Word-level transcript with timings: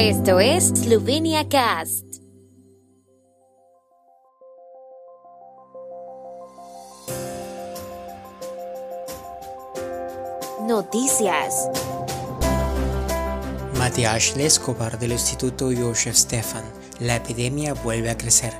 Esto 0.00 0.38
es 0.38 0.68
Slovenia 0.68 1.48
Cast. 1.48 2.04
Noticias. 10.68 11.68
Matías 13.76 14.36
Leskovar 14.36 15.00
del 15.00 15.10
Instituto 15.10 15.68
Josef 15.76 16.14
Stefan. 16.14 16.62
La 17.00 17.16
epidemia 17.16 17.74
vuelve 17.74 18.10
a 18.10 18.16
crecer. 18.16 18.52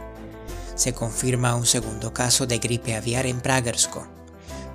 Se 0.75 0.93
confirma 0.93 1.55
un 1.55 1.66
segundo 1.66 2.12
caso 2.12 2.48
de 2.48 2.59
gripe 2.59 2.96
aviar 2.96 3.27
en 3.27 3.41
Pragersko. 3.41 4.09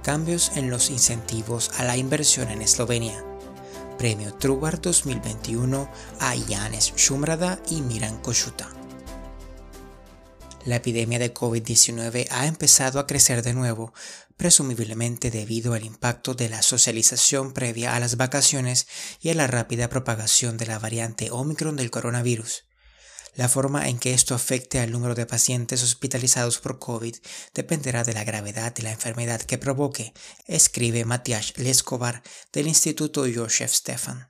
Cambios 0.02 0.56
en 0.56 0.70
los 0.70 0.90
incentivos 0.90 1.72
a 1.78 1.84
la 1.84 1.98
inversión 1.98 2.50
en 2.52 2.62
Eslovenia. 2.62 3.33
Premio 4.04 4.34
Trubar 4.34 4.82
2021 4.82 5.90
a 6.20 6.36
Janes 6.50 6.94
Shumrada 6.98 7.62
y 7.70 7.80
Miran 7.80 8.18
Koshuta. 8.22 8.70
La 10.66 10.76
epidemia 10.76 11.20
de 11.20 11.34
COVID-19 11.34 12.28
ha 12.30 12.48
empezado 12.48 13.00
a 13.00 13.08
crecer 13.08 13.44
de 13.44 13.54
nuevo, 13.54 13.94
presumiblemente 14.36 15.32
debido 15.32 15.74
al 15.74 15.86
impacto 15.86 16.34
de 16.34 16.50
la 16.50 16.64
socialización 16.64 17.54
previa 17.54 17.96
a 17.96 18.02
las 18.02 18.18
vacaciones 18.18 18.90
y 19.22 19.30
a 19.30 19.36
la 19.36 19.48
rápida 19.48 19.88
propagación 19.88 20.58
de 20.58 20.66
la 20.66 20.80
variante 20.80 21.32
Omicron 21.32 21.78
del 21.78 21.90
coronavirus. 21.90 22.66
La 23.36 23.50
forma 23.50 23.90
en 23.90 23.98
que 23.98 24.14
esto 24.14 24.36
afecte 24.36 24.80
al 24.80 24.92
número 24.92 25.16
de 25.16 25.26
pacientes 25.26 25.82
hospitalizados 25.82 26.60
por 26.60 26.78
COVID 26.78 27.16
dependerá 27.54 28.04
de 28.04 28.14
la 28.14 28.24
gravedad 28.24 28.74
de 28.74 28.84
la 28.84 28.92
enfermedad 28.92 29.42
que 29.42 29.58
provoque, 29.58 30.14
escribe 30.46 31.04
Matías 31.04 31.54
Lescobar 31.58 32.22
del 32.52 32.68
Instituto 32.68 33.26
Josef 33.34 33.74
Stefan. 33.74 34.30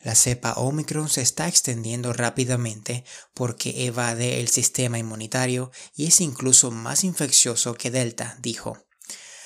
La 0.00 0.14
cepa 0.14 0.54
Omicron 0.54 1.08
se 1.08 1.22
está 1.22 1.48
extendiendo 1.48 2.12
rápidamente 2.12 3.04
porque 3.32 3.86
evade 3.86 4.40
el 4.40 4.48
sistema 4.48 4.98
inmunitario 4.98 5.70
y 5.94 6.06
es 6.06 6.20
incluso 6.20 6.70
más 6.70 7.04
infeccioso 7.04 7.74
que 7.74 7.90
Delta, 7.90 8.36
dijo. 8.40 8.78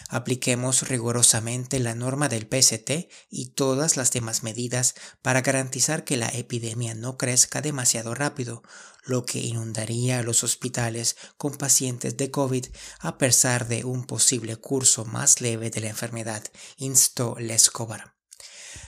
Apliquemos 0.08 0.88
rigurosamente 0.88 1.78
la 1.80 1.94
norma 1.94 2.28
del 2.28 2.48
PST 2.50 3.08
y 3.28 3.50
todas 3.50 3.98
las 3.98 4.10
demás 4.10 4.42
medidas 4.42 4.94
para 5.20 5.42
garantizar 5.42 6.04
que 6.04 6.16
la 6.16 6.28
epidemia 6.28 6.94
no 6.94 7.18
crezca 7.18 7.60
demasiado 7.60 8.14
rápido, 8.14 8.62
lo 9.04 9.26
que 9.26 9.40
inundaría 9.40 10.22
los 10.22 10.44
hospitales 10.44 11.16
con 11.36 11.56
pacientes 11.56 12.16
de 12.16 12.30
COVID 12.30 12.66
a 13.00 13.18
pesar 13.18 13.68
de 13.68 13.84
un 13.84 14.06
posible 14.06 14.56
curso 14.56 15.04
más 15.04 15.42
leve 15.42 15.70
de 15.70 15.80
la 15.80 15.88
enfermedad, 15.88 16.42
instó 16.78 17.36
Lescobar. 17.38 18.14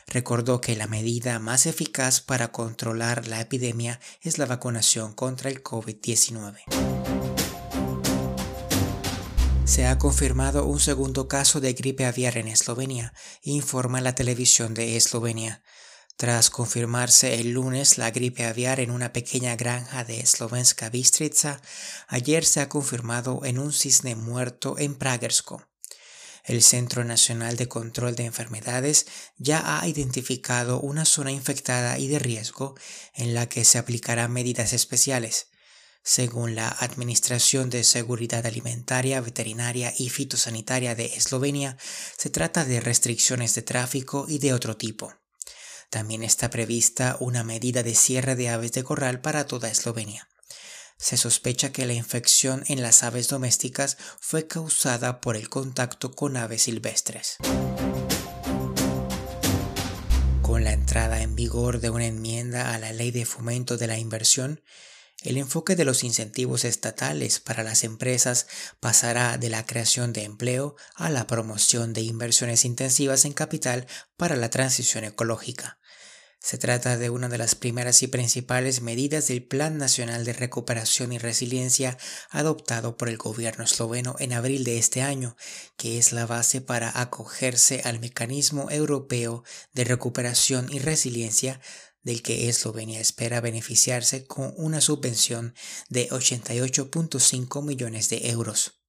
Recordó 0.06 0.60
que 0.60 0.74
la 0.74 0.86
medida 0.86 1.38
más 1.38 1.66
eficaz 1.66 2.20
para 2.20 2.50
controlar 2.50 3.28
la 3.28 3.40
epidemia 3.40 4.00
es 4.22 4.38
la 4.38 4.46
vacunación 4.46 5.12
contra 5.12 5.50
el 5.50 5.62
COVID-19 5.62 7.39
se 9.70 9.86
ha 9.86 9.98
confirmado 9.98 10.64
un 10.64 10.80
segundo 10.80 11.28
caso 11.28 11.60
de 11.60 11.74
gripe 11.74 12.04
aviar 12.04 12.38
en 12.38 12.48
Eslovenia, 12.48 13.14
informa 13.40 14.00
la 14.00 14.16
televisión 14.16 14.74
de 14.74 14.96
Eslovenia. 14.96 15.62
Tras 16.16 16.50
confirmarse 16.50 17.38
el 17.38 17.52
lunes 17.52 17.96
la 17.96 18.10
gripe 18.10 18.46
aviar 18.46 18.80
en 18.80 18.90
una 18.90 19.12
pequeña 19.12 19.54
granja 19.54 20.02
de 20.02 20.26
Slovenska 20.26 20.90
Bistrica, 20.90 21.62
ayer 22.08 22.44
se 22.44 22.60
ha 22.60 22.68
confirmado 22.68 23.42
en 23.44 23.60
un 23.60 23.72
cisne 23.72 24.16
muerto 24.16 24.76
en 24.76 24.96
Pragersko. 24.96 25.64
El 26.42 26.62
Centro 26.62 27.04
Nacional 27.04 27.56
de 27.56 27.68
Control 27.68 28.16
de 28.16 28.24
Enfermedades 28.24 29.06
ya 29.36 29.78
ha 29.78 29.86
identificado 29.86 30.80
una 30.80 31.04
zona 31.04 31.30
infectada 31.30 31.96
y 31.96 32.08
de 32.08 32.18
riesgo 32.18 32.74
en 33.14 33.34
la 33.34 33.48
que 33.48 33.64
se 33.64 33.78
aplicarán 33.78 34.32
medidas 34.32 34.72
especiales. 34.72 35.49
Según 36.02 36.54
la 36.54 36.68
Administración 36.68 37.68
de 37.68 37.84
Seguridad 37.84 38.46
Alimentaria, 38.46 39.20
Veterinaria 39.20 39.92
y 39.96 40.08
Fitosanitaria 40.08 40.94
de 40.94 41.06
Eslovenia, 41.06 41.76
se 42.16 42.30
trata 42.30 42.64
de 42.64 42.80
restricciones 42.80 43.54
de 43.54 43.62
tráfico 43.62 44.24
y 44.28 44.38
de 44.38 44.54
otro 44.54 44.76
tipo. 44.76 45.12
También 45.90 46.22
está 46.22 46.50
prevista 46.50 47.16
una 47.20 47.44
medida 47.44 47.82
de 47.82 47.94
cierre 47.94 48.34
de 48.34 48.48
aves 48.48 48.72
de 48.72 48.82
corral 48.82 49.20
para 49.20 49.46
toda 49.46 49.70
Eslovenia. 49.70 50.28
Se 50.96 51.16
sospecha 51.16 51.72
que 51.72 51.86
la 51.86 51.94
infección 51.94 52.62
en 52.68 52.82
las 52.82 53.02
aves 53.02 53.28
domésticas 53.28 53.96
fue 54.20 54.46
causada 54.46 55.20
por 55.20 55.36
el 55.36 55.48
contacto 55.48 56.12
con 56.12 56.36
aves 56.36 56.62
silvestres. 56.62 57.36
Con 60.42 60.64
la 60.64 60.72
entrada 60.72 61.22
en 61.22 61.34
vigor 61.34 61.80
de 61.80 61.90
una 61.90 62.06
enmienda 62.06 62.74
a 62.74 62.78
la 62.78 62.92
Ley 62.92 63.10
de 63.10 63.24
Fomento 63.24 63.76
de 63.76 63.86
la 63.86 63.98
Inversión, 63.98 64.62
el 65.22 65.36
enfoque 65.36 65.76
de 65.76 65.84
los 65.84 66.02
incentivos 66.04 66.64
estatales 66.64 67.40
para 67.40 67.62
las 67.62 67.84
empresas 67.84 68.46
pasará 68.80 69.36
de 69.36 69.50
la 69.50 69.66
creación 69.66 70.12
de 70.12 70.24
empleo 70.24 70.76
a 70.94 71.10
la 71.10 71.26
promoción 71.26 71.92
de 71.92 72.00
inversiones 72.02 72.64
intensivas 72.64 73.24
en 73.24 73.32
capital 73.32 73.86
para 74.16 74.36
la 74.36 74.50
transición 74.50 75.04
ecológica. 75.04 75.78
Se 76.42 76.56
trata 76.56 76.96
de 76.96 77.10
una 77.10 77.28
de 77.28 77.36
las 77.36 77.54
primeras 77.54 78.02
y 78.02 78.06
principales 78.06 78.80
medidas 78.80 79.28
del 79.28 79.42
Plan 79.42 79.76
Nacional 79.76 80.24
de 80.24 80.32
Recuperación 80.32 81.12
y 81.12 81.18
Resiliencia 81.18 81.98
adoptado 82.30 82.96
por 82.96 83.10
el 83.10 83.18
gobierno 83.18 83.62
esloveno 83.62 84.16
en 84.18 84.32
abril 84.32 84.64
de 84.64 84.78
este 84.78 85.02
año, 85.02 85.36
que 85.76 85.98
es 85.98 86.12
la 86.12 86.24
base 86.24 86.62
para 86.62 86.98
acogerse 86.98 87.82
al 87.84 88.00
mecanismo 88.00 88.70
europeo 88.70 89.44
de 89.74 89.84
recuperación 89.84 90.72
y 90.72 90.78
resiliencia 90.78 91.60
del 92.02 92.22
que 92.22 92.48
Eslovenia 92.48 93.00
espera 93.00 93.40
beneficiarse 93.40 94.26
con 94.26 94.54
una 94.56 94.80
subvención 94.80 95.54
de 95.88 96.08
88.5 96.10 97.62
millones 97.62 98.08
de 98.08 98.30
euros. 98.30 98.80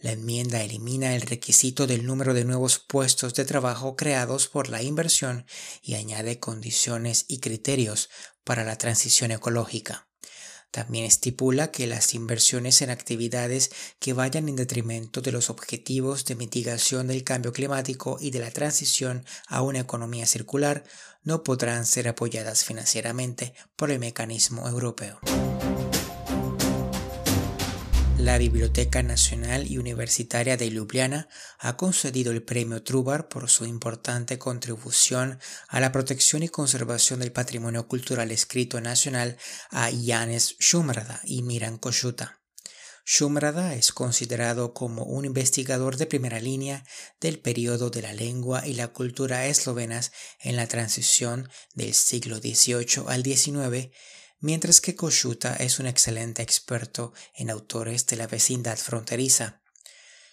La 0.00 0.12
enmienda 0.12 0.62
elimina 0.62 1.16
el 1.16 1.22
requisito 1.22 1.88
del 1.88 2.06
número 2.06 2.32
de 2.32 2.44
nuevos 2.44 2.78
puestos 2.78 3.34
de 3.34 3.44
trabajo 3.44 3.96
creados 3.96 4.46
por 4.46 4.68
la 4.68 4.80
inversión 4.80 5.44
y 5.82 5.94
añade 5.94 6.38
condiciones 6.38 7.24
y 7.26 7.40
criterios 7.40 8.08
para 8.44 8.64
la 8.64 8.78
transición 8.78 9.32
ecológica. 9.32 10.08
También 10.70 11.06
estipula 11.06 11.70
que 11.70 11.86
las 11.86 12.14
inversiones 12.14 12.82
en 12.82 12.90
actividades 12.90 13.70
que 13.98 14.12
vayan 14.12 14.48
en 14.48 14.56
detrimento 14.56 15.22
de 15.22 15.32
los 15.32 15.48
objetivos 15.48 16.24
de 16.26 16.34
mitigación 16.34 17.06
del 17.06 17.24
cambio 17.24 17.52
climático 17.52 18.18
y 18.20 18.30
de 18.30 18.40
la 18.40 18.50
transición 18.50 19.24
a 19.46 19.62
una 19.62 19.80
economía 19.80 20.26
circular 20.26 20.84
no 21.22 21.42
podrán 21.42 21.86
ser 21.86 22.08
apoyadas 22.08 22.64
financieramente 22.64 23.54
por 23.76 23.90
el 23.90 23.98
mecanismo 23.98 24.68
europeo. 24.68 25.20
La 28.18 28.36
Biblioteca 28.36 29.00
Nacional 29.04 29.70
y 29.70 29.78
Universitaria 29.78 30.56
de 30.56 30.68
Ljubljana 30.68 31.28
ha 31.60 31.76
concedido 31.76 32.32
el 32.32 32.42
premio 32.42 32.82
Trubar 32.82 33.28
por 33.28 33.48
su 33.48 33.64
importante 33.64 34.40
contribución 34.40 35.38
a 35.68 35.78
la 35.78 35.92
protección 35.92 36.42
y 36.42 36.48
conservación 36.48 37.20
del 37.20 37.30
patrimonio 37.30 37.86
cultural 37.86 38.32
escrito 38.32 38.80
nacional 38.80 39.36
a 39.70 39.90
Janes 40.04 40.56
Shumrada 40.58 41.20
y 41.22 41.42
Miran 41.42 41.78
Koshuta. 41.78 42.40
Shumrada 43.06 43.74
es 43.74 43.92
considerado 43.92 44.74
como 44.74 45.04
un 45.04 45.24
investigador 45.24 45.96
de 45.96 46.06
primera 46.06 46.40
línea 46.40 46.84
del 47.20 47.38
periodo 47.38 47.88
de 47.88 48.02
la 48.02 48.12
lengua 48.12 48.66
y 48.66 48.74
la 48.74 48.88
cultura 48.88 49.46
eslovenas 49.46 50.10
en 50.40 50.56
la 50.56 50.66
transición 50.66 51.48
del 51.74 51.94
siglo 51.94 52.38
XVIII 52.38 53.04
al 53.06 53.22
XIX 53.22 53.90
mientras 54.40 54.80
que 54.80 54.94
Koshuta 54.94 55.56
es 55.56 55.78
un 55.78 55.86
excelente 55.86 56.42
experto 56.42 57.12
en 57.34 57.50
autores 57.50 58.06
de 58.06 58.16
la 58.16 58.26
vecindad 58.26 58.76
fronteriza. 58.76 59.60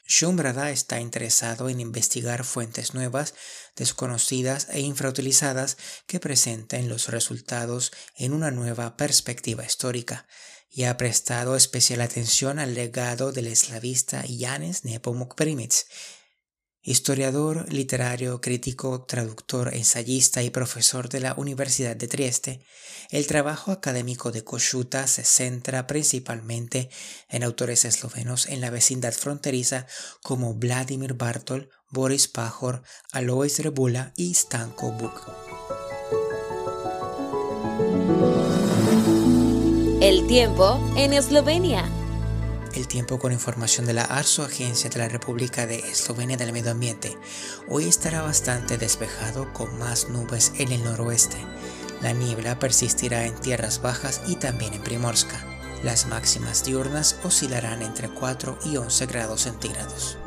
Shumbrada 0.08 0.70
está 0.70 1.00
interesado 1.00 1.68
en 1.68 1.80
investigar 1.80 2.44
fuentes 2.44 2.94
nuevas, 2.94 3.34
desconocidas 3.76 4.68
e 4.70 4.82
infrautilizadas 4.82 5.78
que 6.06 6.20
presenten 6.20 6.90
los 6.90 7.10
resultados 7.10 7.92
en 8.16 8.34
una 8.34 8.52
nueva 8.52 8.98
perspectiva 8.98 9.66
histórica, 9.66 10.28
y 10.70 10.84
ha 10.84 10.98
prestado 10.98 11.56
especial 11.56 12.02
atención 12.02 12.60
al 12.60 12.76
legado 12.76 13.32
del 13.32 13.48
eslavista 13.48 14.24
Janes 14.28 14.84
Nepomuk 14.84 15.34
Primitz 15.36 15.86
historiador, 16.86 17.66
literario, 17.74 18.40
crítico, 18.40 19.04
traductor, 19.06 19.74
ensayista 19.74 20.44
y 20.44 20.52
profesor 20.52 21.10
de 21.10 21.20
la 21.20 21.34
Universidad 21.34 21.96
de 21.96 22.08
Trieste, 22.08 22.62
el 23.10 23.26
trabajo 23.26 23.72
académico 23.72 24.32
de 24.32 24.44
Koshuta 24.44 25.08
se 25.08 25.24
centra 25.24 25.88
principalmente 25.88 26.90
en 27.28 27.44
autores 27.44 27.86
eslovenos 27.86 28.46
en 28.46 28.62
la 28.62 28.70
vecindad 28.70 29.14
fronteriza 29.14 29.88
como 30.22 30.54
Vladimir 30.54 31.16
Bartol, 31.16 31.70
Boris 31.90 32.28
Pajor, 32.28 32.84
Alois 33.12 33.60
Rebula 33.60 34.14
y 34.16 34.34
Stanko 34.36 34.92
Buk. 34.92 35.22
El 40.02 40.28
tiempo 40.28 40.80
en 40.98 41.14
Eslovenia 41.14 41.90
el 42.76 42.88
tiempo 42.88 43.20
con 43.20 43.32
información 43.32 43.86
de 43.86 43.94
la 43.94 44.04
ARSO, 44.04 44.44
Agencia 44.44 44.90
de 44.90 45.00
la 45.00 45.08
República 45.08 45.66
de 45.66 45.80
Eslovenia 45.80 46.38
del 46.38 46.52
Medio 46.52 46.72
Ambiente. 46.72 47.18
Hoy 47.70 47.86
estará 47.86 48.22
bastante 48.22 48.78
despejado 48.78 49.52
con 49.54 49.78
más 49.80 50.10
nubes 50.10 50.52
en 50.58 50.72
el 50.72 50.84
noroeste. 50.84 51.38
La 52.02 52.12
niebla 52.12 52.60
persistirá 52.60 53.26
en 53.26 53.36
tierras 53.36 53.82
bajas 53.82 54.22
y 54.28 54.36
también 54.36 54.74
en 54.74 54.84
Primorska. 54.84 55.44
Las 55.84 56.08
máximas 56.08 56.64
diurnas 56.66 57.18
oscilarán 57.24 57.82
entre 57.82 58.10
4 58.10 58.60
y 58.66 58.78
11 58.78 59.06
grados 59.06 59.42
centígrados. 59.42 60.18